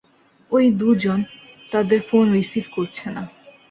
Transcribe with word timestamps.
ঐ 0.51 0.61
দুজন, 0.79 1.19
তাদের 1.71 1.99
ফোন 2.01 2.25
রিসিভ 2.33 2.65
করছে 2.75 3.05
না। 3.09 3.23